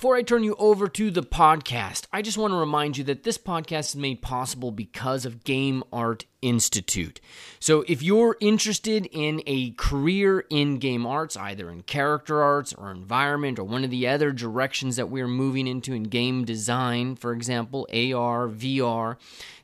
[0.00, 3.22] Before I turn you over to the podcast, I just want to remind you that
[3.22, 7.20] this podcast is made possible because of Game Art Institute.
[7.58, 12.90] So, if you're interested in a career in game arts, either in character arts or
[12.90, 17.32] environment or one of the other directions that we're moving into in game design, for
[17.32, 19.16] example, AR, VR,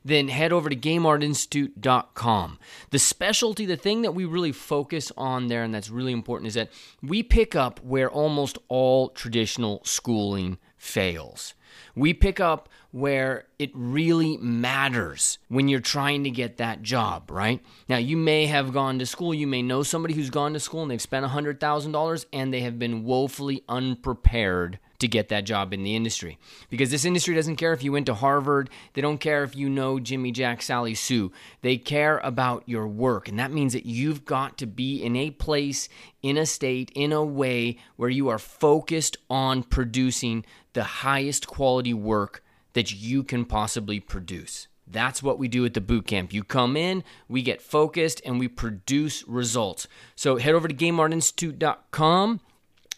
[0.05, 2.59] then head over to gameartinstitute.com.
[2.91, 6.53] The specialty, the thing that we really focus on there and that's really important is
[6.53, 6.69] that
[7.01, 11.53] we pick up where almost all traditional schooling fails.
[11.95, 17.61] We pick up where it really matters when you're trying to get that job, right?
[17.89, 20.81] Now, you may have gone to school, you may know somebody who's gone to school
[20.81, 25.83] and they've spent $100,000 and they have been woefully unprepared to get that job in
[25.83, 26.39] the industry.
[26.69, 29.69] Because this industry doesn't care if you went to Harvard, they don't care if you
[29.69, 31.31] know Jimmy Jack, Sally Sue.
[31.61, 33.27] They care about your work.
[33.27, 35.87] And that means that you've got to be in a place,
[36.21, 41.93] in a state, in a way where you are focused on producing the highest quality
[41.93, 42.43] work
[42.77, 44.67] that you can possibly produce.
[44.85, 46.31] That's what we do at the boot camp.
[46.31, 49.87] You come in, we get focused, and we produce results.
[50.15, 52.39] So head over to GameArtInstitute.com.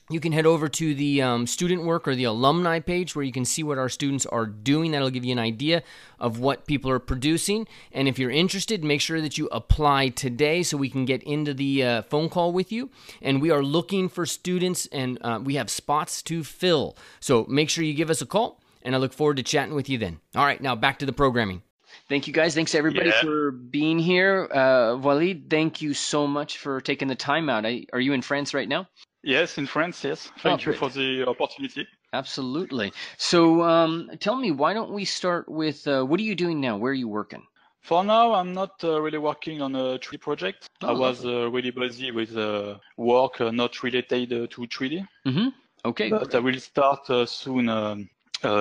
[0.10, 3.32] You can head over to the um, student work or the alumni page where you
[3.32, 4.92] can see what our students are doing.
[4.92, 5.82] That'll give you an idea
[6.20, 7.66] of what people are producing.
[7.94, 11.54] And if you're interested, make sure that you apply today so we can get into
[11.54, 12.90] the uh, phone call with you.
[13.22, 16.98] And we are looking for students, and uh, we have spots to fill.
[17.22, 19.90] So make sure you give us a call and I look forward to chatting with
[19.90, 20.20] you then.
[20.36, 21.62] All right, now back to the programming.
[22.08, 22.56] Thank you guys.
[22.56, 23.22] Thanks everybody yeah.
[23.22, 24.48] for being here.
[24.52, 27.66] Uh, Walid, thank you so much for taking the time out.
[27.66, 28.88] I, are you in France right now?
[29.24, 30.04] Yes, in France.
[30.04, 30.32] Yes.
[30.40, 31.88] Thank oh, you for the opportunity.
[32.14, 32.94] Absolutely.
[33.18, 36.78] So, um, tell me, why don't we start with uh, what are you doing now?
[36.78, 37.44] Where are you working?
[37.82, 40.70] For now, I'm not uh, really working on a 3D project.
[40.82, 45.08] Oh, I was uh, really busy with uh, work uh, not related to 3D.
[45.26, 45.48] Mm-hmm.
[45.86, 46.10] Okay.
[46.10, 48.04] But I will start soon um, uh,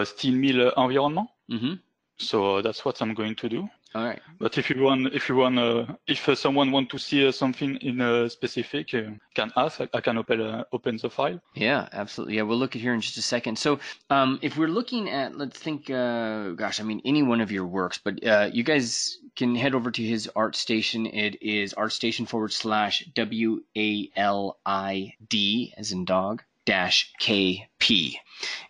[0.04, 1.28] steel mill environment.
[1.50, 1.74] Mm-hmm.
[2.18, 3.68] So that's what I'm going to do.
[3.94, 4.20] All right.
[4.38, 7.32] But if you want, if you want, uh, if uh, someone want to see uh,
[7.32, 9.80] something in a specific, uh, can ask.
[9.80, 11.40] I, I can open uh, open the file.
[11.54, 12.36] Yeah, absolutely.
[12.36, 13.56] Yeah, we'll look at here in just a second.
[13.56, 13.78] So,
[14.10, 17.66] um, if we're looking at, let's think, uh, gosh, I mean, any one of your
[17.66, 18.22] works, but
[18.54, 21.06] you guys can head over to his art station.
[21.06, 28.14] It is ArtStation forward slash W A L I D as in dog KP.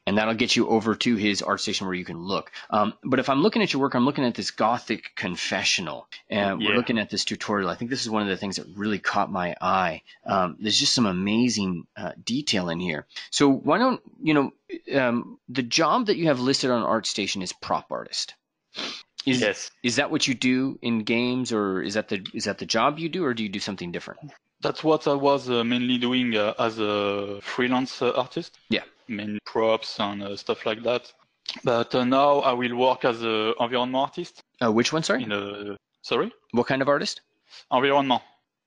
[0.06, 2.50] And that'll get you over to his ArtStation where you can look.
[2.70, 6.08] Um, but if I'm looking at your work, I'm looking at this Gothic confessional.
[6.31, 6.70] And yeah.
[6.70, 7.69] we're looking at this tutorial.
[7.69, 10.03] I think this is one of the things that really caught my eye.
[10.25, 13.06] Um, there's just some amazing uh, detail in here.
[13.31, 14.53] So why don't, you know,
[14.98, 18.34] um, the job that you have listed on ArtStation is prop artist.
[19.26, 19.70] Is, yes.
[19.82, 22.98] Is that what you do in games, or is that the is that the job
[22.98, 24.20] you do, or do you do something different?
[24.60, 28.58] That's what I was uh, mainly doing uh, as a freelance uh, artist.
[28.70, 28.82] Yeah.
[29.06, 31.12] Mainly props and uh, stuff like that.
[31.64, 34.42] But uh, now I will work as an environment artist.
[34.62, 35.22] Uh, which one, sorry?
[35.22, 36.32] In a, sorry?
[36.50, 37.20] What kind of artist?
[37.72, 38.22] Environment.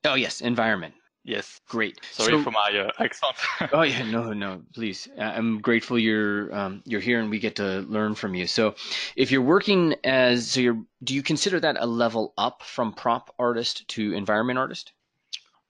[0.06, 0.94] Oh, yes, environment.
[1.24, 1.60] Yes.
[1.68, 2.00] Great.
[2.12, 3.36] Sorry so, for my accent.
[3.74, 5.08] oh yeah, no, no, please.
[5.20, 8.48] I'm grateful you're um, you're here and we get to learn from you.
[8.48, 8.74] So,
[9.16, 13.36] if you're working as so you're, do you consider that a level up from prop
[13.38, 14.94] artist to environment artist?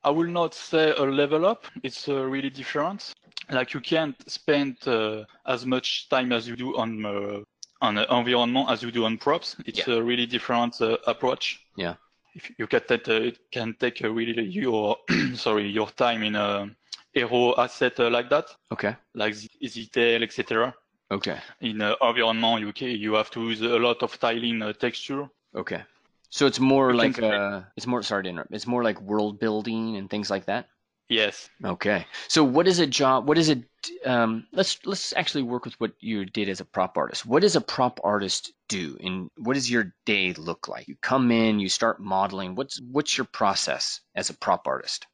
[0.03, 1.65] I will not say a level up.
[1.83, 3.13] It's uh, really different.
[3.49, 7.39] Like you can't spend uh, as much time as you do on uh,
[7.81, 9.55] on environment as you do on props.
[9.65, 9.95] It's yeah.
[9.95, 11.59] a really different uh, approach.
[11.75, 11.95] Yeah.
[12.33, 14.97] If you can take uh, it can take really your
[15.35, 16.69] sorry your time in a
[17.13, 18.45] hero asset uh, like that.
[18.71, 18.95] Okay.
[19.13, 20.73] Like detail, etc.
[21.11, 21.37] Okay.
[21.59, 25.29] In environment, you you have to use a lot of tiling texture.
[25.53, 25.83] Okay.
[26.31, 28.53] So it's more like uh, it's more sorry to interrupt.
[28.53, 30.69] It's more like world building and things like that.
[31.09, 31.49] Yes.
[31.63, 32.05] Okay.
[32.29, 33.27] So what is a job?
[33.27, 33.65] What is it?
[34.05, 37.25] Um, let's let's actually work with what you did as a prop artist.
[37.25, 40.87] What does a prop artist do, and what does your day look like?
[40.87, 42.55] You come in, you start modeling.
[42.55, 45.07] What's what's your process as a prop artist?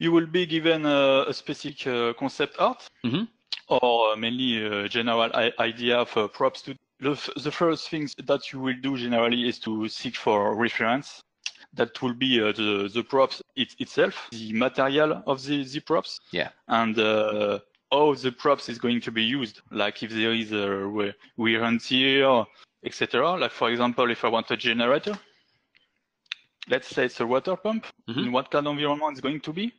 [0.00, 3.24] You will be given a, a specific uh, concept art, mm-hmm.
[3.68, 5.30] or mainly a general
[5.60, 9.58] idea of uh, props to the, the first things that you will do generally is
[9.60, 11.22] to seek for reference.
[11.72, 16.20] That will be uh, the, the props it, itself, the material of the, the props.
[16.30, 16.50] Yeah.
[16.68, 17.58] And uh,
[17.90, 19.60] how the props is going to be used.
[19.70, 20.88] Like if there is a
[21.36, 22.46] wear
[22.84, 23.36] etc.
[23.36, 25.18] Like for example, if I want a generator,
[26.68, 28.26] let's say it's a water pump, Mhm.
[28.26, 29.72] in what kind of environment it's going to be?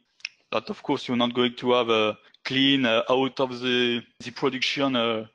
[0.51, 4.31] But of course, you're not going to have a clean uh, out of the the
[4.31, 5.25] production uh,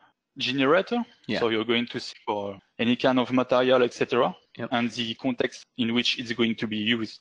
[0.41, 1.05] generator.
[1.27, 1.41] Yeah.
[1.41, 4.35] So you're going to see for any kind of material, etc.
[4.59, 4.69] Yep.
[4.73, 7.21] And the context in which it's going to be used.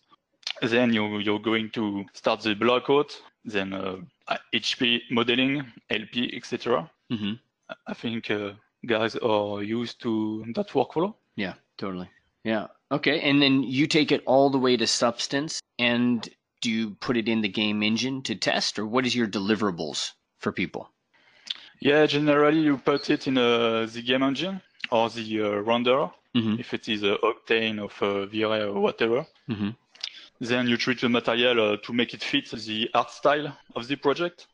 [0.62, 3.98] Then you, you're going to start the block blockout, then uh,
[4.54, 6.90] HP modeling, LP, etc.
[7.10, 7.34] hmm
[7.88, 8.54] I think uh,
[8.86, 11.14] guys are used to that workflow.
[11.36, 12.10] Yeah, totally.
[12.44, 12.68] Yeah.
[12.92, 13.20] Okay.
[13.22, 16.28] And then you take it all the way to substance and
[16.62, 20.12] do you put it in the game engine to test or what is your deliverables
[20.40, 20.90] for people?
[21.80, 24.62] Yeah, generally you put it in uh, the game engine
[24.92, 26.60] or the uh, renderer, Mm-hmm.
[26.60, 29.26] if it is uh, Octane or uh, V-Ray or whatever.
[29.50, 29.70] Mm-hmm.
[30.40, 33.96] Then you treat the material uh, to make it fit the art style of the
[33.96, 34.46] project.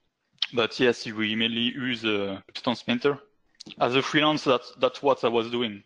[0.54, 3.19] But yes, we mainly use uh, Substance Painter.
[3.80, 5.83] As a freelance, that's, that's what I was doing.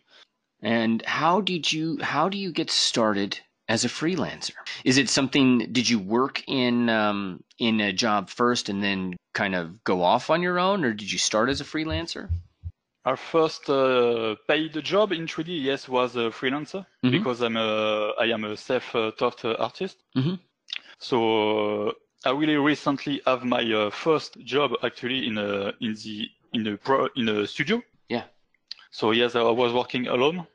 [0.62, 4.56] And how did you how do you get started as a freelancer?
[4.84, 9.54] Is it something did you work in um, in a job first and then kind
[9.54, 12.28] of go off on your own or did you start as a freelancer?
[13.04, 17.12] Our first uh, paid job in 3D, yes, was a freelancer Mhm.
[17.12, 19.96] because I'm a, I am a self-taught uh, artist.
[20.16, 20.38] Mhm.
[20.98, 21.16] So
[21.88, 21.92] uh,
[22.28, 26.76] I really recently have my uh, first job actually in a in the in a
[26.76, 27.82] pro in a studio.
[28.08, 28.24] Yeah.
[28.90, 30.46] So yes, I was working alone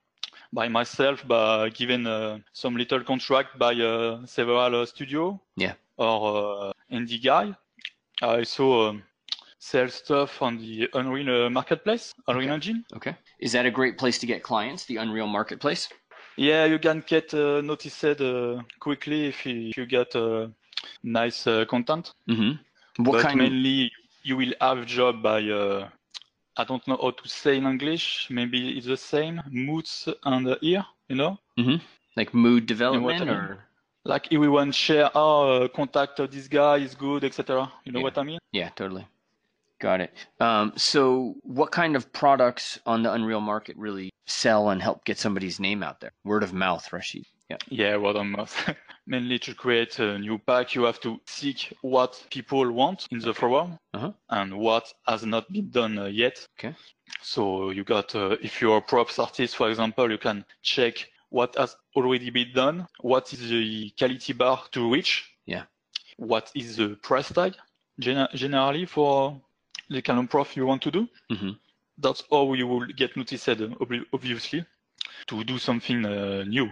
[0.56, 5.40] by myself, by given uh, some little contract by uh, several uh, studio.
[5.58, 5.74] Yeah.
[5.98, 7.54] Or uh, indie guy.
[8.22, 8.90] I saw.
[8.90, 9.04] Um,
[9.66, 12.54] sell stuff on the Unreal uh, Marketplace, Unreal Okay.
[12.54, 12.86] Engine.
[12.96, 13.16] Okay.
[13.40, 15.90] Is that a great place to get clients, the Unreal Marketplace?
[16.38, 20.50] Yeah, you can get uh, noticed uh, quickly if you, if you get uh,
[21.04, 22.14] nice uh, content.
[22.30, 23.04] Mm-hmm.
[23.06, 23.92] What but kind of mainly
[24.24, 25.90] you will have job by uh,
[26.58, 28.28] I don't know how to say in English.
[28.30, 30.86] Maybe it's the same moods and ear.
[31.10, 31.38] You know,
[32.16, 33.34] like mood development I mean?
[33.34, 33.60] or
[34.06, 35.10] like everyone share.
[35.16, 37.72] Oh, uh, contact this guy is good, etc.
[37.84, 38.04] You know Yeah.
[38.04, 38.40] what I mean?
[38.52, 39.08] Yeah, totally.
[39.80, 40.14] Got it.
[40.40, 45.20] Um, so, what kind of products on the Unreal Market really sell and help get
[45.20, 46.14] somebody's name out there?
[46.24, 47.26] Word of mouth, Rashid.
[47.50, 47.58] Yeah.
[47.70, 48.70] Yeah, word of mouth.
[49.08, 53.34] Mainly to create a new pack, you have to seek what people want in the
[53.34, 54.12] forum Uh-huh.
[54.30, 56.48] and what has not been done uh, yet.
[56.58, 56.76] Okay.
[57.22, 61.56] So you got, uh, if you're a props artist, for example, you can check what
[61.58, 65.30] has already been done, what is the quality bar to reach.
[65.46, 65.64] Yeah.
[66.18, 67.56] What is the price tag
[68.00, 69.40] gen- generally for
[69.90, 71.08] the kind of prof you want to do.
[71.30, 71.52] hmm
[71.98, 73.70] That's how you will get noticed, uh,
[74.14, 74.66] obviously,
[75.28, 76.70] to do something uh, new.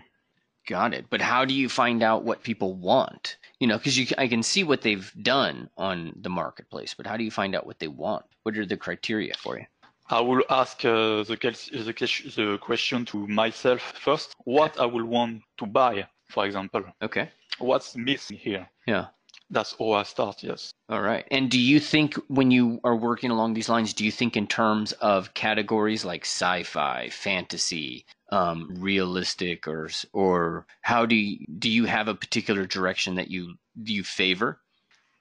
[0.68, 1.06] Got it.
[1.10, 3.38] But how do you find out what people want?
[3.60, 7.18] You know, because you, I can see what they've done on the marketplace, but how
[7.18, 8.26] do you find out what they want?
[8.44, 9.66] What are the criteria for you?
[10.10, 14.36] I will ask uh, the, the, the question to myself first.
[14.46, 16.84] What I will want to buy, for example.
[17.02, 17.30] Okay.
[17.60, 18.70] What's missing here?
[18.86, 19.08] Yeah.
[19.50, 20.74] That's all I start, yes.
[20.90, 21.26] All right.
[21.30, 24.48] And do you think when you are working along these lines, do you think in
[24.48, 31.86] terms of categories like sci-fi, fantasy, um, realistic, or or how do you, do you
[31.86, 34.60] have a particular direction that you you favor?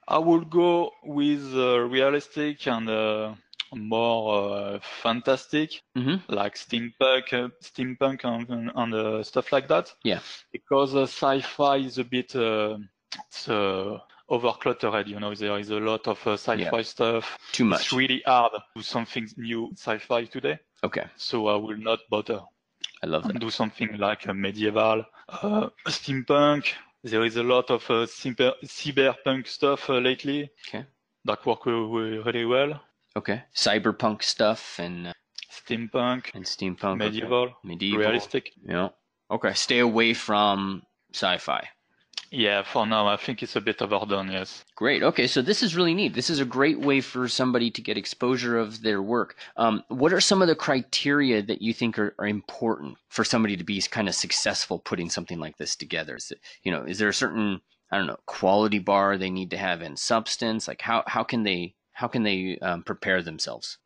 [0.08, 3.34] I would go with uh, realistic and uh,
[3.74, 6.32] more uh, fantastic, Mm-hmm.
[6.32, 9.92] like steampunk, uh, steampunk and, and uh, stuff like that.
[10.04, 10.20] Yeah.
[10.52, 12.78] Because uh, sci-fi is a bit uh,
[13.28, 13.48] it's,
[14.32, 15.06] uh, overcluttered.
[15.08, 17.38] You know, there is a lot of uh, sci-fi stuff.
[17.52, 17.80] Too much.
[17.82, 20.58] It's really hard to do something new sci-fi today.
[20.84, 21.04] Okay.
[21.16, 22.40] So I will not bother
[23.02, 23.38] I love that.
[23.40, 26.72] do something like a medieval, uh, steampunk.
[27.04, 30.84] There is a lot of uh, cyber, cyberpunk stuff uh, lately Okay.
[31.24, 32.80] that work re- re- really well.
[33.16, 33.42] Okay.
[33.54, 35.12] Cyberpunk stuff and uh,
[35.50, 36.94] Steampunk, and steampunk.
[36.96, 37.04] okay.
[37.04, 37.98] medieval, Medieval.
[38.00, 38.52] realistic.
[38.64, 38.88] Yeah.
[39.30, 39.52] Okay.
[39.54, 41.68] Stay away from sci-fi.
[42.34, 44.32] Yeah, for now I think it's a bit overdone.
[44.32, 44.64] Yes.
[44.74, 45.02] Great.
[45.02, 46.14] Okay, so this is really neat.
[46.14, 49.36] This is a great way for somebody to get exposure of their work.
[49.58, 53.58] Um, what are some of the criteria that you think are, are important for somebody
[53.58, 56.16] to be kind of successful putting something like this together?
[56.16, 57.60] Is it, you know, is there a certain
[57.90, 60.66] I don't know quality bar they need to have in substance?
[60.66, 63.76] Like how how can they how can they um, prepare themselves?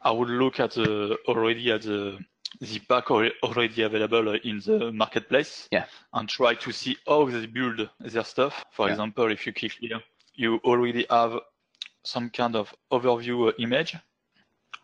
[0.00, 2.20] I would look at the already at the
[2.60, 5.68] the pack al- already available in the marketplace.
[5.70, 5.86] Yeah.
[6.12, 8.64] And try to see how they build their stuff.
[8.72, 8.92] For Yeah.
[8.92, 10.00] example, if you click here,
[10.34, 11.38] you already have
[12.04, 13.96] some kind of overview uh, image.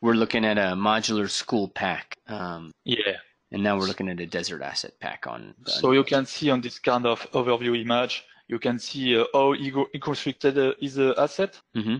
[0.00, 3.18] We're looking at a modular school pack, um, Yeah.
[3.52, 5.54] and now we're looking at a desert asset pack on.
[5.60, 9.24] the So you can see on this kind of overview image, you can see uh,
[9.32, 11.60] how he, go- he constructed uh, his uh, asset.
[11.74, 11.96] hmm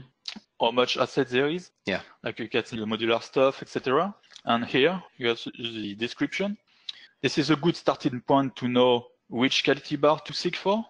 [0.61, 1.73] how much asset there is.
[1.87, 2.03] Yeah.
[2.23, 4.15] Like you can see the modular stuff, etc.
[4.45, 6.57] And here you have the description.
[7.23, 10.85] This is a good starting point to know which quality bar to seek for,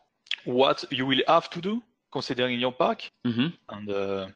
[0.45, 1.83] what you will have to do
[2.13, 3.47] considering your pack, Mm-hmm.
[3.71, 4.29] and uh,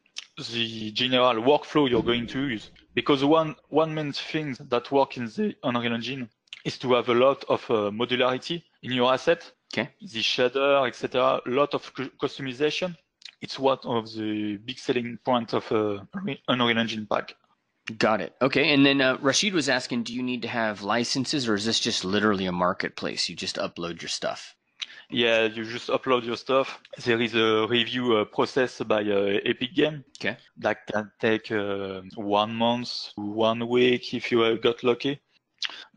[0.51, 2.71] the general workflow you're going to use.
[2.93, 6.29] Because one one main thing that works in the Unreal Engine
[6.65, 9.51] is to have a lot of uh, modularity in your asset.
[9.73, 9.89] Okay.
[10.01, 11.41] The shader, etc.
[11.45, 12.95] A lot of cu- customization.
[13.41, 15.99] It's one of the big selling points of uh,
[16.47, 17.35] Unreal Engine pack.
[17.97, 18.35] Got it.
[18.41, 18.73] Okay.
[18.73, 21.79] And then uh, Rashid was asking, do you need to have licenses, or is this
[21.79, 23.29] just literally a marketplace?
[23.29, 24.55] You just upload your stuff.
[25.09, 26.81] Yeah, you just upload your stuff.
[27.05, 30.03] There is a review uh, process by uh, Epic Game.
[30.19, 30.35] Okay.
[30.57, 35.21] That can take uh, one month, one week if you uh, got lucky.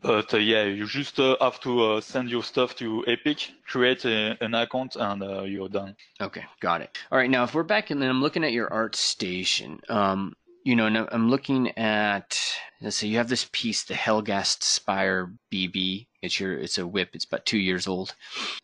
[0.01, 4.05] But uh, yeah, you just uh, have to uh, send your stuff to Epic, create
[4.05, 5.95] a, an account, and uh, you're done.
[6.19, 6.97] Okay, got it.
[7.11, 10.33] All right, now if we're back and then I'm looking at your art station, um,
[10.63, 12.39] you know, and I'm looking at
[12.81, 16.07] let's say you have this piece, the Hellgast Spire BB.
[16.21, 17.09] It's your, it's a whip.
[17.13, 18.15] It's about two years old,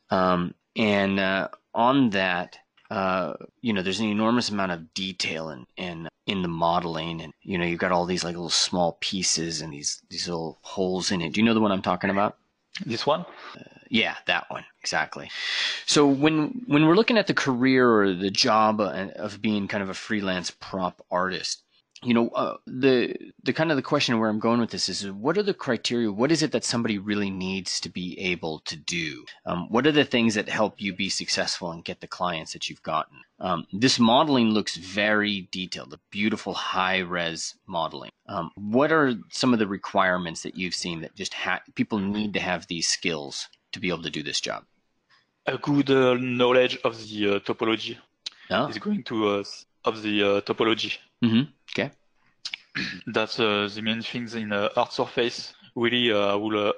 [0.09, 2.57] um, and uh, on that,
[2.91, 7.33] uh, you know, there's an enormous amount of detail in in in the modeling, and
[7.41, 11.11] you know, you've got all these like little small pieces and these these little holes
[11.11, 11.33] in it.
[11.33, 12.37] Do you know the one I'm talking about?
[12.85, 13.25] This one?
[13.89, 15.29] Yeah, that one exactly.
[15.85, 19.81] So when when we're looking at the career or the job uh, of being kind
[19.81, 21.63] of a freelance prop artist,
[22.07, 25.11] you know, uh, the the kind of the question where I'm going with this is,
[25.11, 26.09] what are the criteria?
[26.11, 29.25] What is it that somebody really needs to be able to do?
[29.45, 32.69] Um, what are the things that help you be successful and get the clients that
[32.69, 33.17] you've gotten?
[33.39, 38.11] Um, this modeling looks very detailed, a beautiful high res modeling.
[38.27, 42.33] Um, what are some of the requirements that you've seen that just ha- people need
[42.35, 44.63] to have these skills to be able to do this job?
[45.45, 47.97] A good uh, knowledge of the uh, topology
[48.49, 49.43] Oh, is going to uh,
[49.83, 50.93] of the uh, topology.
[51.23, 51.43] mm-hmm.
[51.71, 51.91] Okay.
[53.07, 55.53] That's uh, the main things in uh, hard surface.
[55.75, 56.73] Really, uh, I will uh,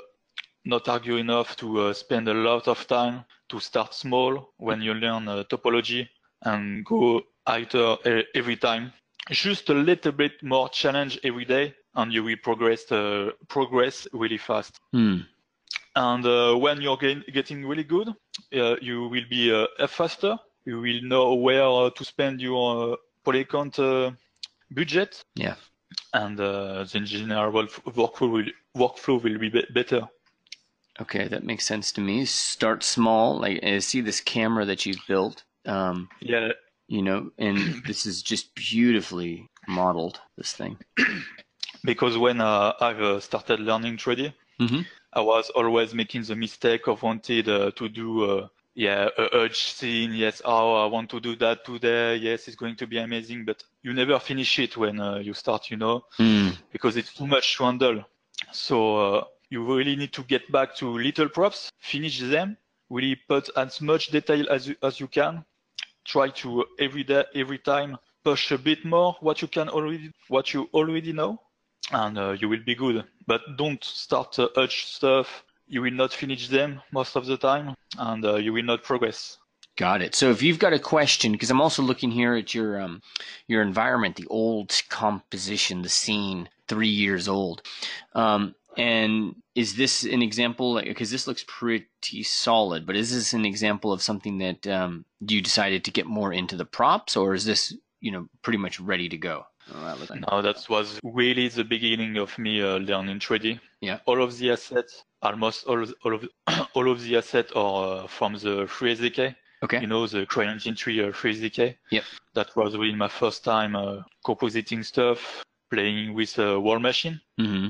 [0.66, 4.94] not argue enough to uh, spend a lot of time to start small when you
[4.94, 6.08] learn uh, topology
[6.44, 7.98] and go higher
[8.36, 8.94] every time.
[9.30, 14.38] Just a little bit more challenge every day, and you will progress uh, progress really
[14.38, 14.80] fast.
[14.92, 15.18] Hmm.
[15.96, 18.10] And uh, when you're getting really good,
[18.56, 20.38] uh, you will be uh, faster.
[20.66, 24.12] You will know where uh, to spend your uh, polycount uh,
[24.72, 25.22] budget.
[25.36, 25.56] Yeah.
[26.14, 28.46] And uh, the general work- workflow will,
[28.78, 30.08] workflow will be, be better.
[31.02, 32.26] Okay, that makes sense to me.
[32.26, 33.40] Start small.
[33.40, 35.44] Like I see this camera that you've built.
[35.66, 36.52] Um, Yeah,
[36.88, 37.58] you know, and
[37.88, 40.20] this is just beautifully modeled.
[40.38, 40.78] This thing.
[41.84, 44.82] because when uh, I've uh, started learning 3D, Mm-hmm.
[45.14, 48.48] I was always making the mistake of wanted uh, to do uh,
[48.80, 50.14] yeah urge scene.
[50.14, 52.16] Yes, oh I want to do that today.
[52.16, 55.70] Yes, it's going to be amazing, but you never finish it when uh, you start.
[55.72, 56.06] You know.
[56.20, 56.58] Mm.
[56.72, 58.04] because it's too much to handle.
[58.52, 62.58] So uh, you really need to get back to little props, finish them,
[62.90, 65.44] really put as much detail as you, as you can.
[66.06, 70.54] Try to every day, every time push a bit more what you can already, what
[70.54, 71.42] you already know,
[71.92, 73.04] and uh, you will be good.
[73.28, 75.44] But don't start uh, edge stuff.
[75.70, 79.38] You will not finish them most of the time, and uh, you will not progress.
[79.78, 80.14] Got it.
[80.16, 83.02] So if you've got a question, because I'm also looking here at your um,
[83.48, 87.62] your environment, the old composition, the scene, three years old,
[88.14, 90.82] um, and is this an example?
[90.82, 95.40] Because this looks pretty solid, but is this an example of something that um, you
[95.42, 99.08] decided to get more into the props, or is this you know pretty much ready
[99.08, 99.46] to go?
[99.74, 103.60] Oh, that like- No, that was really the beginning of me uh, learning 3D.
[103.82, 104.00] Yeah.
[104.06, 106.28] All of the assets, almost all of, all of,
[106.74, 109.36] all of the assets are uh, from the FreeSDK.
[109.62, 109.82] Okay.
[109.82, 111.76] You know, the CryEngine 3 uh, FreeSDK.
[111.92, 112.04] Yep.
[112.34, 117.20] That was really my first time uh, compositing stuff, playing with uh, World Machine.
[117.38, 117.68] hmm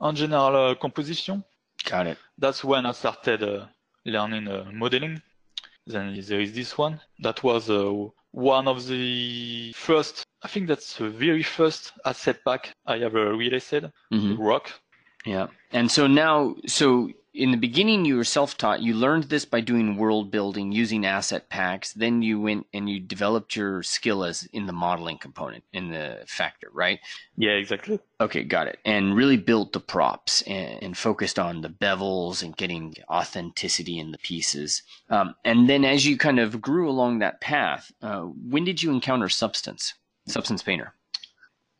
[0.00, 1.42] En general uh, composition,
[1.84, 2.18] Got it.
[2.38, 3.66] that's when I started uh,
[4.04, 5.20] learning uh, modeling.
[5.86, 7.00] Then there is this one.
[7.20, 7.90] That was uh,
[8.30, 13.74] one of the first, I think that's the very first asset pack I ever released,
[14.12, 14.70] hmm Rock.
[15.24, 15.48] Yeah.
[15.72, 18.82] And so now, so in the beginning, you were self taught.
[18.82, 21.92] You learned this by doing world building, using asset packs.
[21.92, 26.24] Then you went and you developed your skill as in the modeling component, in the
[26.26, 26.98] factor, right?
[27.36, 28.00] Yeah, exactly.
[28.20, 28.78] Okay, got it.
[28.84, 34.10] And really built the props and, and focused on the bevels and getting authenticity in
[34.10, 34.82] the pieces.
[35.08, 38.90] Um, and then as you kind of grew along that path, uh, when did you
[38.90, 39.94] encounter Substance,
[40.26, 40.94] Substance Painter,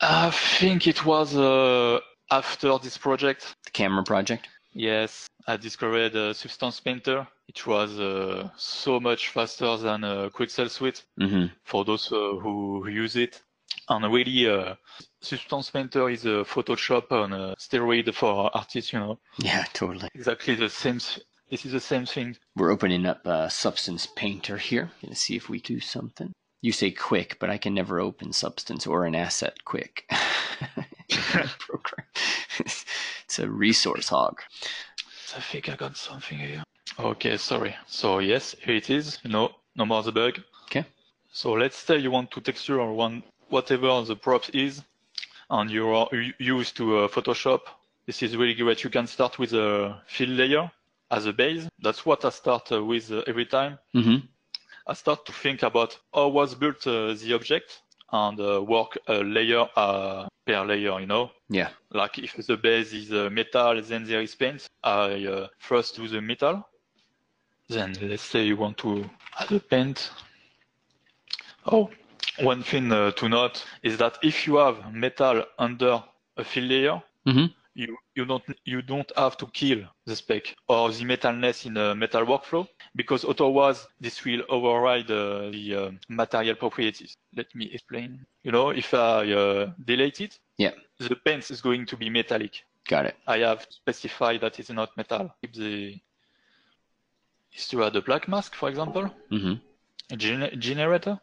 [0.00, 1.98] I think it was uh,
[2.30, 3.54] after this project.
[3.64, 4.48] the camera project?
[4.74, 7.26] Yes, I discovered uh, Substance Painter.
[7.48, 11.46] It was uh, so much faster than uh, Quixel Suite Mm-hmm.
[11.64, 13.42] for those uh, who, who use it.
[13.88, 14.74] And really, uh,
[15.22, 19.18] Substance Painter is a Photoshop on a steroid for artists, you know.
[19.38, 20.08] Yeah, totally.
[20.14, 21.00] Exactly the same.
[21.50, 22.36] This is the same thing.
[22.56, 24.90] We're opening up uh, Substance Painter here.
[25.02, 26.32] Gonna see if we do something.
[26.60, 30.04] You say quick, but I can never open Substance or an asset quick.
[31.58, 32.06] Program.
[32.58, 34.40] it's a resource hog.
[35.36, 36.62] I think I got something here.
[36.98, 37.76] Okay, sorry.
[37.86, 39.18] So yes, here it is.
[39.24, 40.40] No, no more the bug.
[40.64, 40.84] Okay.
[41.32, 44.82] So let's say you want to texture or one whatever the props is,
[45.50, 47.60] and you are used to uh, Photoshop.
[48.06, 48.84] This is really great.
[48.84, 50.70] You can start with a fill layer
[51.10, 51.68] as a base.
[51.80, 53.78] That's what I start uh, with uh, every time.
[53.94, 54.26] Mm-hmm.
[54.86, 59.22] I start to think about how was built uh, the object and uh, work a
[59.22, 60.98] layer uh, per layer.
[61.00, 61.68] You know, Yeah.
[61.92, 64.66] like if the base is uh, metal, then there is paint.
[64.82, 66.64] I uh, first do the metal.
[67.68, 69.04] Then let's say you want to
[69.38, 70.10] add a paint.
[71.66, 71.90] Oh,
[72.40, 76.02] one thing uh, to note is that if you have metal under
[76.36, 77.46] a fill layer, Mm-hmm.
[77.78, 81.94] You, you don't you don't have to kill the spec or the metalness in a
[81.94, 82.66] metal workflow
[82.96, 87.16] because otherwise this will override uh, the uh, material properties.
[87.36, 88.26] Let me explain.
[88.42, 90.72] You know, if I uh, delete it, Yeah.
[90.98, 92.54] the paint is going to be metallic.
[92.88, 93.16] Got it.
[93.26, 95.30] I have to specify that it's not metal.
[95.42, 96.00] If the
[97.54, 99.54] is to add a black mask, for example, Mm-hmm.
[100.14, 101.20] a gener- generator,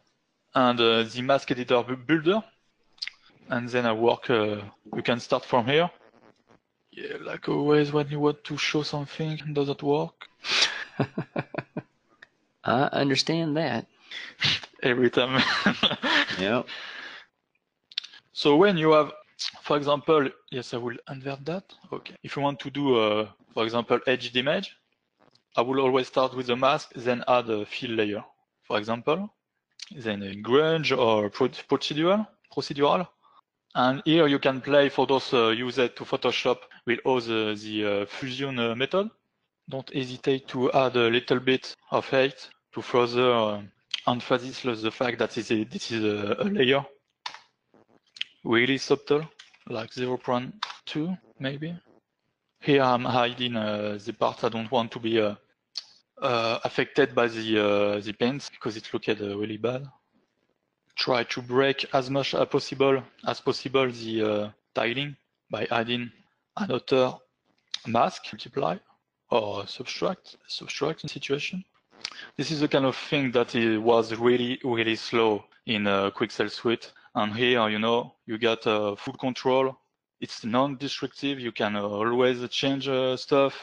[0.54, 2.42] and uh, the mask editor builder,
[3.50, 4.30] and then I work.
[4.30, 4.62] Uh,
[4.96, 5.90] you can start from here.
[6.96, 10.28] Yeah, like always, when you want to show something, does it work?
[12.64, 13.86] I understand that.
[14.82, 15.42] Every time.
[16.38, 16.66] Yep.
[18.32, 19.12] so when you have,
[19.62, 21.64] for example, yes, I will invert that.
[21.92, 22.14] Okay.
[22.22, 24.76] If you want to do, uh, for example, edged image,
[25.56, 28.24] I will always start with a mask, then add a fill layer,
[28.64, 29.30] for example,
[29.94, 33.08] then a grunge or pro- procedural, procedural.
[33.76, 37.84] And here you can play for those uh, used to Photoshop with all the, the
[37.84, 39.10] uh, fusion uh, method.
[39.68, 43.62] Don't hesitate to add a little bit of height to further uh,
[44.06, 46.86] emphasize the fact that this is, this is a, a layer.
[48.44, 49.28] Really subtle,
[49.68, 51.76] like 0.2 maybe.
[52.62, 55.34] Here I'm hiding uh, the parts I don't want to be uh,
[56.22, 59.86] uh, affected by the the paints because it looked really bad.
[60.96, 65.16] Try to break as much as possible as possible the uh, tiling
[65.50, 66.10] by adding
[66.56, 67.14] another
[67.86, 68.76] mask multiply
[69.30, 71.64] or subtract subtract situation.
[72.36, 76.92] This is the kind of thing that was really really slow in uh, Quixel Suite,
[77.14, 79.76] and here you know you got uh, full control.
[80.20, 81.40] It's non-destructive.
[81.40, 83.54] You can uh, always change uh, stuff.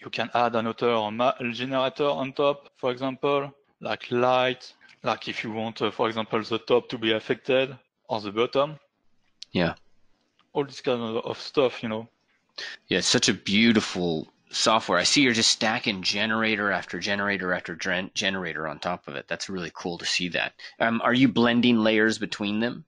[0.00, 0.92] You can add another
[1.52, 4.72] generator on top, for example, like light,
[5.08, 7.76] like if you want, uh, for example, the top to be affected
[8.08, 8.78] or the bottom.
[9.52, 9.74] Yeah.
[10.52, 12.08] All this kind of, of stuff, you know.
[12.88, 14.98] Yeah, it's such a beautiful software.
[14.98, 19.26] I see you're just stacking generator after generator after gen- generator on top of it.
[19.28, 20.52] That's really cool to see that.
[20.78, 22.84] Um, are you blending layers between them?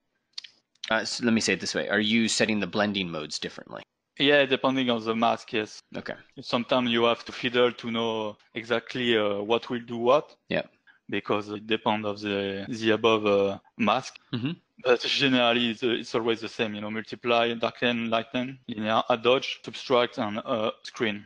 [0.91, 3.83] Uh, so let me say it this way: Are you setting the blending modes differently?
[4.19, 5.81] Yeah, depending on the mask, yes.
[5.97, 6.15] Okay.
[6.43, 10.37] Sometimes you have to fiddle to know exactly uh, what will do what.
[10.49, 10.67] Yeah.
[11.11, 14.19] Because it depends of the the above uh, mask.
[14.33, 14.57] Mhm.
[14.83, 16.75] But generally, it's, uh, it's always the same.
[16.75, 21.25] You know, multiply, darken, lighten, linear, add dodge, subtract, and uh, screen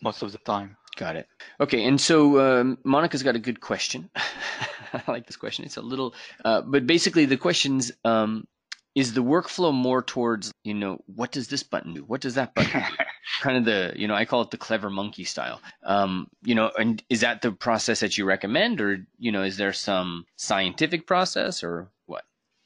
[0.00, 0.76] most of the time.
[0.96, 1.26] Got it.
[1.60, 4.08] Okay, and so um, Monica's got a good question.
[4.94, 5.64] I like this question.
[5.64, 8.46] It's a little, uh, but basically the question's um,
[8.94, 12.02] is the workflow more towards you know what does this button do?
[12.02, 13.04] What does that button do?
[13.40, 15.60] kind of the you know I call it the clever monkey style.
[15.84, 19.56] Um, you know, and is that the process that you recommend, or you know, is
[19.56, 22.24] there some scientific process or what?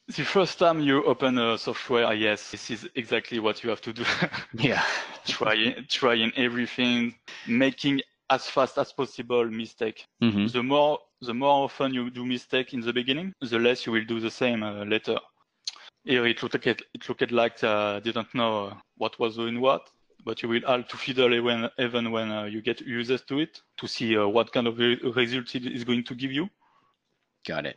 [0.09, 3.93] The first time you open a software, yes, this is exactly what you have to
[3.93, 4.05] do.
[4.55, 4.83] Yeah.
[5.27, 7.14] trying, trying everything,
[7.47, 10.07] making as fast as possible mistake.
[10.21, 13.93] hmm The more, the more often you do mistake in the beginning, the less you
[13.93, 15.19] will do the same uh, later.
[16.09, 19.90] Here it looked, it looked like uh, didn't know uh, what was doing what,
[20.25, 23.61] but you will have to fiddle even, even when uh, you get used to it
[23.77, 26.49] to see uh, what kind of re- result it is going to give you.
[27.47, 27.77] Got it.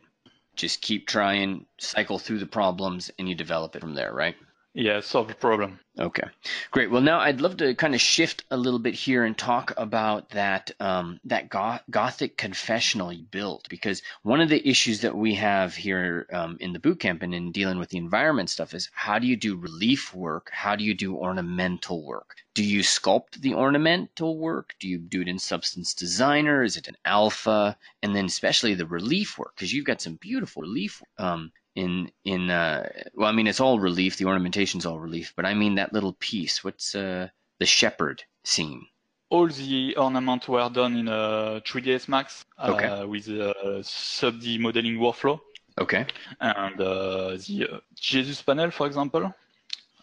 [0.56, 4.36] Just keep trying, cycle through the problems, and you develop it from there, right?
[4.74, 5.80] Yeah, solve the problem.
[5.98, 6.26] Okay,
[6.70, 6.90] great.
[6.90, 10.30] Well, now I'd love to kind of shift a little bit here and talk about
[10.30, 15.34] that um, that goth- Gothic confessional you built, because one of the issues that we
[15.34, 19.18] have here um, in the bootcamp and in dealing with the environment stuff is how
[19.18, 20.48] do you do relief work?
[20.50, 22.36] How do you do ornamental work?
[22.54, 24.74] Do you sculpt the ornamental work?
[24.80, 26.62] Do you do it in Substance Designer?
[26.62, 27.76] Is it an alpha?
[28.02, 32.50] And then especially the relief work, because you've got some beautiful relief um, in in
[32.50, 34.16] uh, well, I mean it's all relief.
[34.16, 36.62] The ornamentation's all relief, but I mean that little piece.
[36.64, 38.86] What's uh, the shepherd scene?
[39.30, 43.04] All the ornaments were done in uh, 3ds Max uh, Okay.
[43.06, 45.40] with a sub-D modeling workflow.
[45.80, 46.04] Okay.
[46.38, 49.32] And uh, the uh, Jesus panel, for example,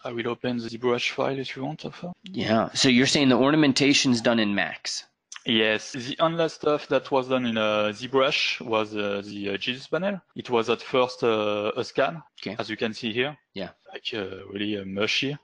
[0.02, 1.84] I will open the brush file if you want.
[1.84, 2.70] Of Yeah.
[2.72, 5.04] So you're saying the ornamentation's done in Max?
[5.50, 9.88] Yes, the only stuff that was done in uh, ZBrush was uh, the uh, Jesus
[9.88, 10.20] panel.
[10.36, 12.54] It was at first uh, a scan, Okay.
[12.58, 13.36] as you can see here.
[13.52, 13.70] Yeah.
[13.92, 15.36] Like uh, really uh, mushy.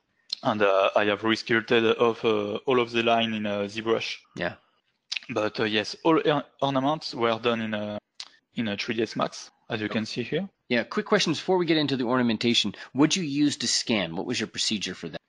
[0.45, 4.17] And uh, I have resculpted off uh, all of the line in uh, ZBrush.
[4.37, 4.55] Yeah.
[5.29, 7.99] But uh, yes, all or- ornaments were done in uh,
[8.55, 10.49] in a 3ds Max, as you can see here.
[10.69, 10.85] Yeah.
[10.85, 12.75] Quick questions before we get into the ornamentation.
[12.93, 14.15] What'd you use to scan?
[14.15, 15.21] What was your procedure for that?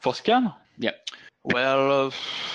[0.00, 0.90] For scan, Yeah.
[1.46, 2.10] Well, uh,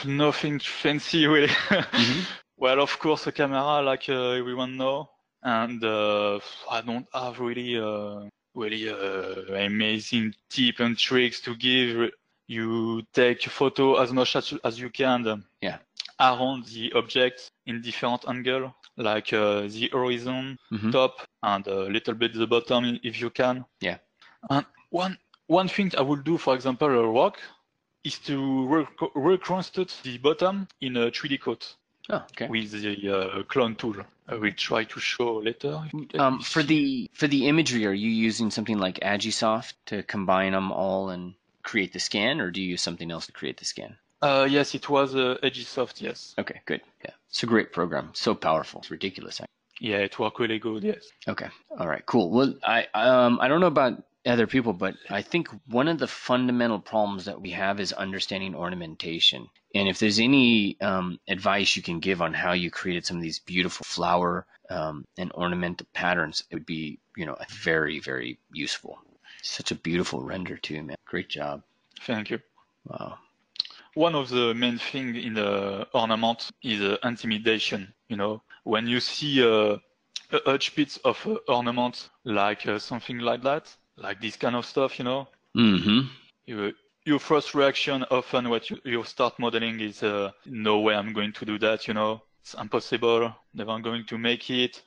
[0.06, 1.48] nothing fancy really.
[1.48, 2.28] Mhm.
[2.58, 5.10] Well, of course, a camera, like uh, everyone know,
[5.42, 12.12] and uh, I don't have really, uh, really uh, amazing tips and tricks to give.
[12.48, 15.80] You take a photo as much as, as you can um, Yeah.
[16.20, 20.92] around the object in different angle, like uh, the horizon, Mhm.
[20.92, 23.66] top, and a little bit the bottom if you can.
[23.82, 23.98] Yeah.
[24.52, 27.40] And one one thing I will do, for example, a rock,
[28.04, 31.76] is to rec- reconstruct the bottom in a 3D coat
[32.10, 32.48] Oh, okay.
[32.48, 33.96] with the uh, clone tool.
[34.28, 35.82] I will try to show later.
[36.18, 40.72] Um, for the for the imagery, are you using something like Agisoft to combine them
[40.72, 43.98] all and create the scan, or do you use something else to create the scan?
[44.22, 46.34] Uh, yes, it was uh, Agisoft, yes.
[46.40, 46.82] Okay, good.
[47.04, 48.10] Yeah, it's a great program.
[48.14, 48.82] So powerful.
[48.82, 49.42] It's ridiculous.
[49.80, 51.04] Yeah, it worked really good, yes.
[51.28, 51.48] Okay.
[51.80, 52.06] All right.
[52.06, 52.30] Cool.
[52.32, 56.08] Well, I um I don't know about other people, but I think one of the
[56.08, 59.50] fundamental problems that we have is understanding ornamentation.
[59.74, 63.24] And if there's any um, advice you can give on how you created some of
[63.24, 69.00] these beautiful flower um, and ornamental patterns, it would be you know very very useful.
[69.42, 70.98] Such a beautiful render too, man.
[71.06, 71.64] Great job.
[72.02, 72.40] Thank you.
[72.86, 73.18] Wow.
[73.96, 77.94] One of the main thing in the ornament is uh, intimidation.
[78.08, 79.78] You know, when you see uh,
[80.32, 84.66] a huge bits of uh, ornament, like uh, something like that, like this kind of
[84.66, 85.28] stuff, you know,
[85.58, 86.08] Mm-hmm.
[86.46, 86.74] you,
[87.06, 91.34] your first reaction often what you, you start modeling is uh, no way I'm going
[91.34, 94.82] to do that, you know, it's impossible, never going to make it.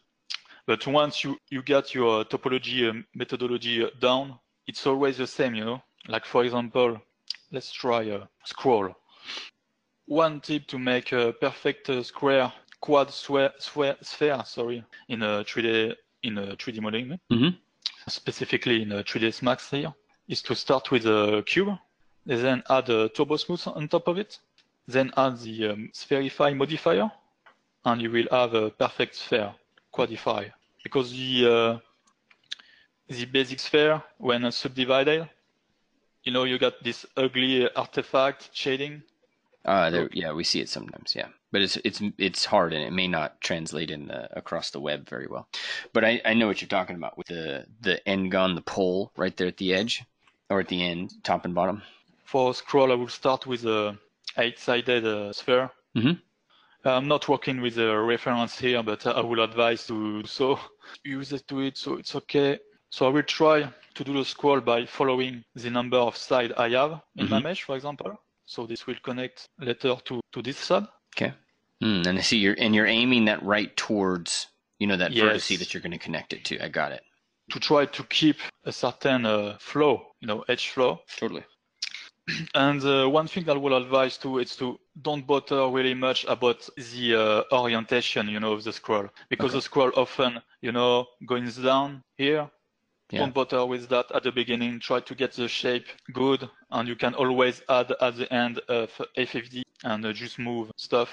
[0.67, 5.55] But once you, you get your topology um, methodology uh, down, it's always the same,
[5.55, 5.83] you know.
[6.09, 7.01] Like for example,
[7.53, 8.95] let's try a scroll.
[10.07, 15.45] One tip to make a perfect uh, square quad square, square, sphere, sorry, in a
[15.45, 17.59] 3D in a 3D modeling, Mhm.
[18.09, 19.92] Specifically in a 3ds Max here,
[20.29, 21.77] is to start with a cube,
[22.27, 24.38] then add a turbo smooth on top of it,
[24.87, 27.11] then add the um, spherify modifier,
[27.85, 29.55] and you will have a perfect sphere,
[29.92, 30.51] quadify.
[30.83, 31.79] Because the uh,
[33.09, 35.29] the basic sphere, when subdivided,
[36.25, 39.03] you know, you got this ugly artifact shading.
[39.64, 41.14] Uh, there, yeah, we see it sometimes.
[41.16, 44.81] Yeah, but it's it's it's hard and it may not translate in the across the
[44.81, 45.48] web very well.
[45.92, 49.35] But I, I know what you're talking about with the the n-gon, the pole right
[49.37, 50.03] there at the edge,
[50.50, 51.83] or at the end, top and bottom.
[52.24, 53.96] For scroll, I will start with a
[54.37, 55.70] eight-sided uh, sphere.
[55.96, 56.20] Mhm.
[56.85, 60.59] I'm not working with a reference here, but I will advise to so
[61.05, 62.59] use it to it, so it's okay.
[62.90, 66.68] So I will try to do the scroll by following the number of side I
[66.70, 67.42] have in my Mhm.
[67.42, 68.18] mesh, for example.
[68.46, 70.88] So this will connect later to, to this sub.
[71.16, 71.33] Okay.
[71.83, 75.48] Mm, and I see you're and you're aiming that right towards you know that Yes.
[75.48, 76.64] vertice that you're going to connect it to.
[76.64, 77.02] I got it.
[77.50, 81.00] to try to keep a certain uh, flow, you know, edge flow.
[81.18, 81.44] Totally.
[82.54, 86.24] And uh, one thing that I will advise too is to don't bother really much
[86.24, 89.59] about the uh, orientation, you know, of the scroll, because Okay.
[89.59, 92.50] the scroll often, you know, goes down here.
[93.11, 93.21] Yeah.
[93.21, 94.81] Don't bother with that at the beginning.
[94.81, 98.90] Try to get the shape good, and you can always add at the end of
[99.17, 101.11] FFD and uh, just move stuff.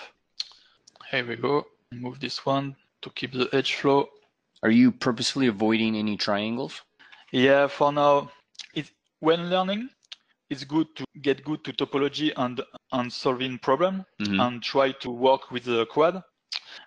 [1.11, 1.65] Here we go.
[1.91, 4.07] Move this one to keep the edge flow.
[4.63, 6.81] Are you purposefully avoiding any triangles?
[7.31, 8.31] Yeah, for now,
[8.73, 9.89] it, when learning,
[10.49, 14.39] it's good to get good to topology and, and solving problem Mhm.
[14.39, 16.23] and try to work with the quad.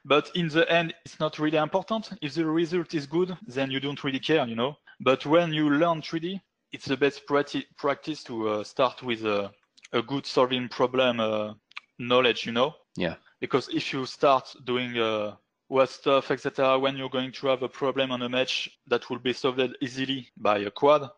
[0.04, 2.10] But in the end, it's not really important.
[2.22, 4.76] If the result is good, then you don't really care, you know.
[5.00, 6.40] But when you learn 3D,
[6.72, 9.50] it's the best practi- practice to uh, start with a,
[9.92, 11.54] a good solving problem uh,
[11.98, 12.74] knowledge, you know?
[12.96, 13.14] Yeah.
[13.40, 15.36] Because if you start doing uh,
[15.68, 19.18] what stuff, etc., when you're going to have a problem on a match that will
[19.18, 21.10] be solved easily by a quad,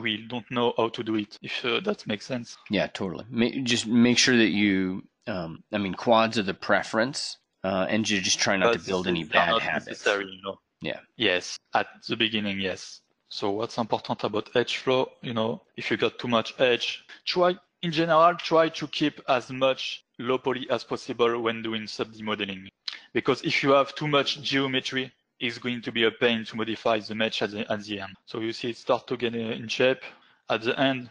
[0.00, 2.56] we don't know how to do it, if uh, that makes sense.
[2.70, 3.24] Yeah, totally.
[3.30, 8.08] Ma- just make sure that you, um, I mean, quads are the preference, uh, and
[8.08, 9.86] you just try not But to build any bad habits.
[9.86, 10.58] necessary, you know?
[10.80, 11.00] Yeah.
[11.16, 13.00] Yes, at the beginning, yes.
[13.28, 17.56] So what's important about edge flow, you know, if you got too much edge, try,
[17.82, 22.68] in general, try to keep as much low poly as possible when doing sub-D modeling.
[23.12, 27.00] Because if you have too much geometry, it's going to be a pain to modify
[27.00, 28.14] the mesh at the, at the end.
[28.26, 30.02] So you see it start to get in shape.
[30.48, 31.10] At the end,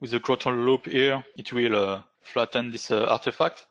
[0.00, 3.66] with the control loop here, it will uh, flatten this uh, artifact.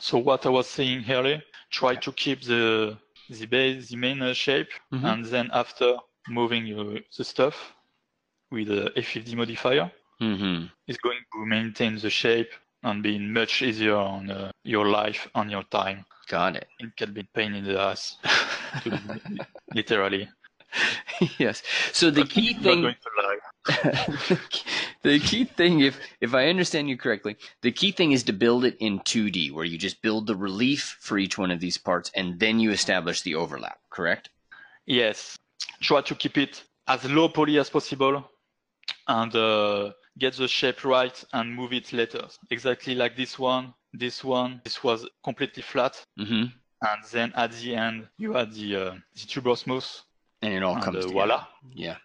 [0.00, 4.34] So what I was saying earlier, try to keep the the base, the main uh,
[4.34, 5.04] shape, Mhm.
[5.04, 5.96] and then after
[6.28, 7.72] moving uh, the stuff
[8.50, 10.66] with the FFD modifier, Mm-hmm.
[10.86, 12.50] it's going to maintain the shape
[12.82, 16.04] and be much easier on uh, your life and your time.
[16.28, 16.68] Got it.
[16.78, 18.16] It can be pain in the ass,
[19.74, 20.28] literally.
[21.38, 21.62] yes.
[21.92, 22.82] So the But key thing.
[22.82, 24.38] going to lie.
[25.02, 28.64] the key thing, if if I understand you correctly, the key thing is to build
[28.64, 32.10] it in 2D, where you just build the relief for each one of these parts,
[32.14, 33.78] and then you establish the overlap.
[33.90, 34.30] Correct?
[34.86, 35.36] Yes,
[35.80, 38.28] try to keep it as low poly as possible
[39.08, 42.26] and uh, get the shape right and move it later.
[42.50, 46.02] Exactly like this one, this one, this was completely flat.
[46.18, 46.44] Mm-hmm.
[46.82, 49.84] And then at the end, you had the, uh, the turbo smooth
[50.42, 51.12] And it all and comes uh, together.
[51.12, 51.46] voila.
[51.74, 51.96] Yeah.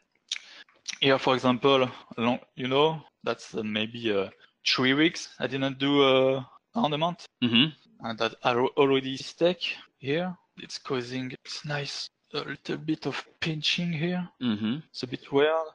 [1.00, 4.30] Here, for example, long, you know, that's uh, maybe uh,
[4.68, 5.30] three weeks.
[5.40, 8.08] I didn't do uh, ornament Mm-hmm.
[8.08, 9.58] and that already stuck
[9.98, 10.36] here.
[10.58, 14.30] It's causing, it's nice, a little bit of pinching here.
[14.42, 14.78] Mm-hmm.
[14.90, 15.68] It's a bit weird.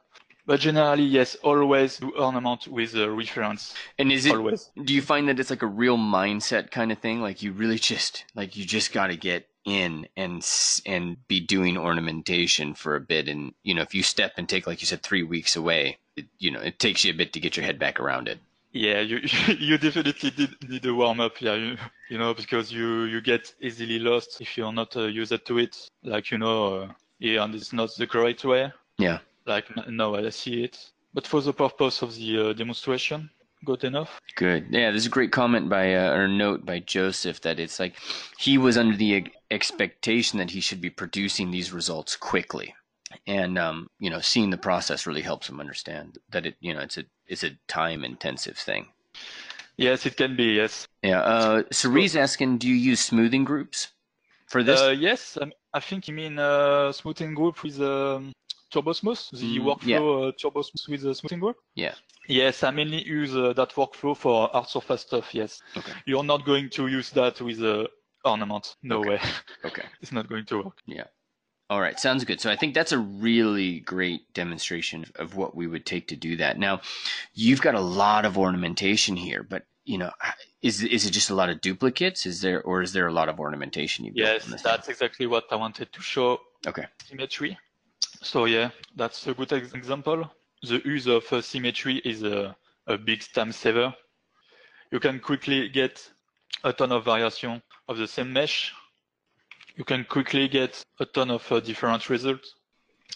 [0.45, 3.75] But generally, yes, always do ornament with a reference.
[3.99, 4.35] And is it?
[4.35, 4.71] Always.
[4.83, 7.21] Do you find that it's like a real mindset kind of thing?
[7.21, 10.45] Like you really just like you just got to get in and
[10.85, 14.65] and be doing ornamentation for a bit, and you know if you step and take
[14.65, 17.39] like you said three weeks away, it, you know it takes you a bit to
[17.39, 18.39] get your head back around it.
[18.73, 19.19] Yeah, you
[19.59, 21.41] you definitely did need a warm up.
[21.41, 21.77] Yeah, you,
[22.09, 25.77] you know because you you get easily lost if you're not uh, used to it.
[26.03, 26.87] Like you know, uh,
[27.19, 28.71] yeah, and it's not the correct way.
[28.97, 29.19] Yeah.
[29.45, 30.77] Like n- now I see it.
[31.13, 33.29] But for the purpose of the uh, demonstration,
[33.65, 34.19] good enough.
[34.35, 34.67] Good.
[34.69, 37.95] Yeah, there's a great comment by uh, or note by Joseph that it's like
[38.37, 42.73] he was under the expectation that he should be producing these results quickly,
[43.27, 46.79] and um, you know, seeing the process really helps them understand that it, you know,
[46.81, 48.87] it's a it's a time intensive thing.
[49.77, 50.53] Yes, it can be.
[50.53, 50.87] Yes.
[51.01, 51.21] Yeah.
[51.21, 53.89] Uh, Cerie's asking, do you use smoothing groups
[54.47, 54.79] for this?
[54.81, 58.31] Uh, yes, um, I think you mean uh, smoothing group with um,
[58.71, 61.57] Turbo Smooth, the Mm, workflow uh, Turbo with the smoothing group.
[61.75, 61.95] Yeah.
[62.27, 65.33] Yes, I mainly use uh, that workflow for hard surface stuff.
[65.33, 65.61] Yes.
[65.75, 65.93] Okay.
[66.05, 67.87] You're not going to use that with uh,
[68.23, 68.75] ornament.
[68.83, 69.09] No Okay.
[69.09, 69.19] way.
[69.65, 69.83] okay.
[70.01, 70.77] it's not going to work.
[71.71, 72.41] All right, sounds good.
[72.41, 76.35] So I think that's a really great demonstration of what we would take to do
[76.35, 76.59] that.
[76.59, 76.81] Now,
[77.33, 80.11] you've got a lot of ornamentation here, but you know,
[80.61, 82.25] is is it just a lot of duplicates?
[82.25, 85.45] Is there or is there a lot of ornamentation you built Yes, that's exactly what
[85.49, 86.41] I wanted to show.
[86.67, 86.87] Okay.
[87.05, 87.57] Symmetry.
[88.21, 90.29] So yeah, that's a good example.
[90.63, 92.53] The use of uh, symmetry is a,
[92.87, 93.95] a big time saver.
[94.91, 96.05] You can quickly get
[96.65, 98.73] a ton of variation of the same mesh.
[99.75, 102.55] You can quickly get a ton of uh, different results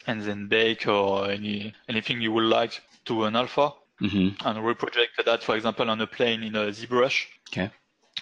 [0.08, 4.46] and then bake or any anything you would like to an alpha Mm-hmm.
[4.46, 7.28] and reproject that, for example, on a plane in a ZBrush.
[7.50, 7.72] Okay.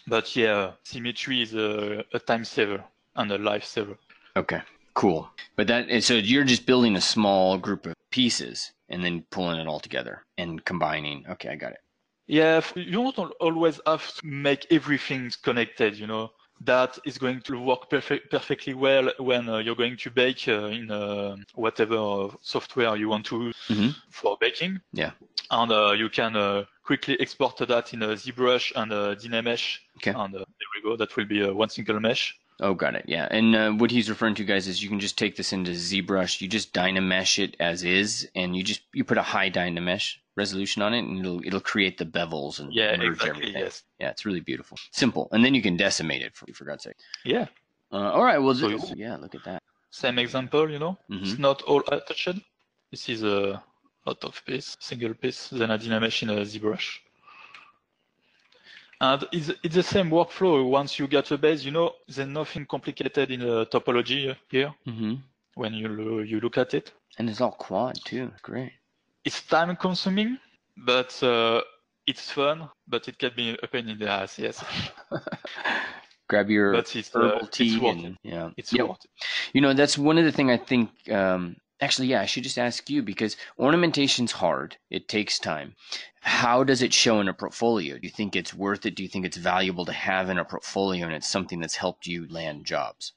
[0.06, 2.84] But yeah, symmetry is a, a time saver
[3.16, 3.98] and a life saver.
[4.36, 4.62] Okay.
[4.94, 5.28] Cool.
[5.56, 9.68] But that so you're just building a small group of pieces and then pulling it
[9.68, 11.26] all together and combining.
[11.28, 11.80] Okay, I got it.
[12.28, 16.32] Yeah, you don't always have to make everything connected, you know.
[16.66, 20.66] That is going to work perfect, perfectly well when uh, you're going to bake uh,
[20.68, 23.96] in uh, whatever uh, software you want to use Mhm.
[24.10, 24.80] for baking.
[24.94, 25.12] Yeah.
[25.52, 29.80] And uh, you can uh, quickly export that in a ZBrush and a Dynamesh.
[29.98, 30.12] Okay.
[30.12, 30.96] And uh, there we go.
[30.96, 32.36] That will be uh, one single mesh.
[32.64, 33.04] Oh, got it.
[33.10, 35.72] Yeah, and uh, what he's referring to, guys, is you can just take this into
[35.72, 36.40] ZBrush.
[36.40, 40.82] You just Dynamesh it as is, and you just you put a high Dynamesh resolution
[40.82, 43.30] on it, and it'll it'll create the bevels and Yeah, merge exactly.
[43.30, 43.62] everything.
[43.62, 43.84] Yes.
[44.00, 46.96] Yeah, it's really beautiful, simple, and then you can decimate it for, for God's sake.
[47.26, 47.48] Yeah.
[47.92, 49.62] Uh, all right, well, So th- you- yeah, look at that.
[49.92, 50.98] Same example, you know.
[51.12, 51.22] Mhm.
[51.24, 52.40] It's not all attached.
[52.92, 53.62] This is a
[54.06, 56.88] lot of piece, single piece, then a Dynamesh in a ZBrush.
[59.04, 60.56] And it's, it's the same workflow.
[60.80, 65.16] Once you get a base, you know, there's nothing complicated in the topology here Mm-hmm.
[65.62, 66.94] when you you look at it.
[67.18, 68.32] And it's all quad too.
[68.42, 68.72] Great.
[69.26, 70.38] it's time consuming,
[70.78, 71.62] but uh,
[72.12, 74.40] it's fun, but it can be a pain in the ass.
[74.40, 74.64] Yes.
[76.30, 79.12] Grab your but it's, herbal uh, tea it's and yeah, It's worth it.
[79.54, 80.90] You know, that's one of the things I think.
[81.12, 84.78] Um, actually, yeah, I should just ask you because ornamentation's hard.
[84.90, 85.76] It takes time.
[86.22, 87.98] How does it show in a portfolio?
[87.98, 88.96] Do you think it's worth it?
[88.96, 92.08] Do you think it's valuable to have in a portfolio and it's something that's helped
[92.08, 93.14] you land jobs?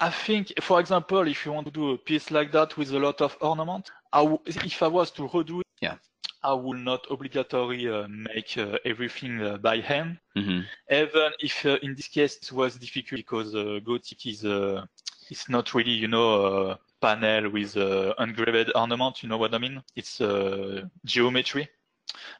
[0.00, 2.98] I think, for example, if you want to do a piece like that with a
[2.98, 5.96] lot of ornament, I w- if I was to redo it, Yeah.
[6.42, 10.18] I will not obligatory uh, make uh, everything uh, by hand.
[10.36, 10.60] Mm-hmm.
[10.90, 14.84] Even if uh, in this case it was difficult because uh, Gothic is uh,
[15.30, 19.22] it's not really you know uh, panel with uh, engraved ornament.
[19.22, 19.82] You know what I mean?
[19.96, 21.68] It's uh, geometry.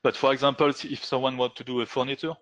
[0.02, 2.34] But for example, if someone want to do a furniture,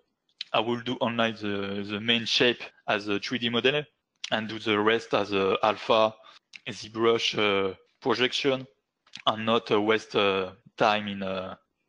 [0.53, 3.83] I will do online the, the main shape as a 3D model
[4.31, 6.13] and do the rest as a alpha
[6.67, 8.67] ZBrush uh, projection
[9.25, 11.23] and not uh, waste uh, time in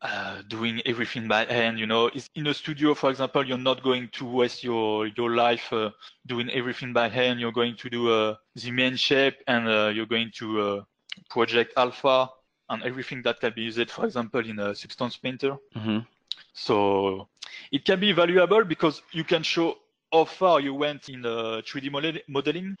[0.01, 0.07] uh,
[0.39, 1.79] uh, doing everything by hand.
[1.79, 5.31] You know, it's in a studio, for example, you're not going to waste your your
[5.35, 5.91] life uh,
[6.25, 7.39] doing everything by hand.
[7.39, 10.83] You're going to do uh, the main shape and uh, you're going to uh,
[11.29, 12.29] project alpha
[12.69, 15.57] and everything that can be used, for example, in a Substance Painter.
[15.75, 15.99] Mm-hmm.
[16.53, 17.27] So
[17.71, 19.77] it can be valuable because you can show
[20.11, 22.77] how far you went in uh, 3D model- modeling,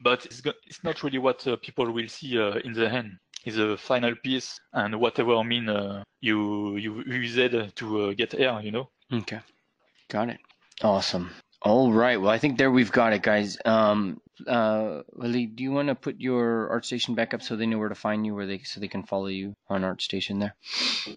[0.00, 3.18] but it's, go- it's not really what uh, people will see uh, in the end.
[3.46, 8.34] It's a final piece and whatever mean uh, you you use it to uh, get
[8.34, 8.90] air, you know.
[9.12, 9.38] Okay.
[10.08, 10.40] Got it.
[10.82, 11.30] Awesome.
[11.62, 12.20] All right.
[12.20, 13.56] Well, I think there we've got it, guys.
[13.64, 17.78] Um, uh, Lily, do you want to put your ArtStation back up so they know
[17.78, 20.54] where to find you, where they so they can follow you on ArtStation there?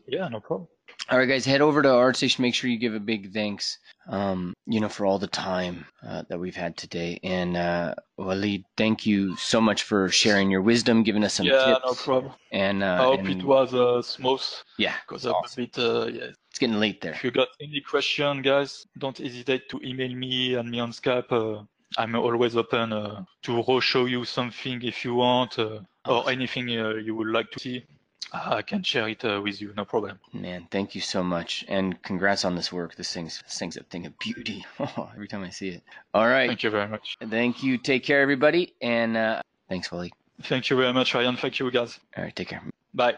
[0.07, 0.67] Yeah, no problem.
[1.11, 2.39] All right, guys, head over to ArtStation.
[2.39, 6.21] Make sure you give a big thanks, um, you know, for all the time uh,
[6.29, 7.19] that we've had today.
[7.23, 11.65] And uh, Walid, thank you so much for sharing your wisdom, giving us some yeah,
[11.65, 11.81] tips.
[11.83, 12.33] no problem.
[12.51, 14.43] And I uh, hope and- it was uh, smooth
[14.77, 15.63] yeah, because it's I'm awesome.
[15.63, 15.79] a bit.
[15.79, 16.31] Uh, yeah.
[16.47, 17.13] it's getting late there.
[17.13, 21.31] If you got any question, guys, don't hesitate to email me and me on Skype.
[21.31, 21.63] Uh,
[21.97, 26.89] I'm always open uh, to show you something if you want uh, or anything uh,
[26.93, 27.83] you would like to see.
[28.31, 30.19] I can share it uh, with you, no problem.
[30.33, 32.95] Man, thank you so much, and congrats on this work.
[32.95, 34.65] This thing's this thing's a thing of beauty.
[35.15, 35.83] Every time I see it.
[36.13, 37.17] All right, Thank you very much.
[37.29, 37.77] thank you.
[37.77, 40.11] Take care, everybody, and uh, thanks, Walid.
[40.43, 41.37] Thank you very much, Ryan.
[41.37, 41.99] Thank you, guys.
[42.15, 42.61] All right, take care.
[42.93, 43.17] Bye.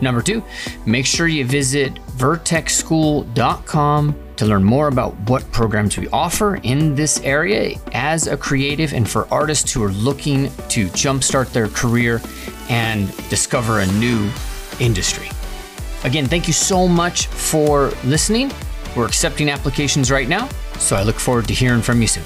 [0.00, 0.42] Number two,
[0.86, 7.20] make sure you visit vertexschool.com to learn more about what programs we offer in this
[7.20, 12.20] area as a creative and for artists who are looking to jumpstart their career
[12.68, 14.30] and discover a new
[14.80, 15.28] industry.
[16.02, 18.52] Again, thank you so much for listening.
[18.96, 22.24] We're accepting applications right now, so I look forward to hearing from you soon.